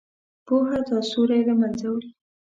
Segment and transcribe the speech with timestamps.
[0.45, 2.11] پوهه دا سیوری له منځه وړي.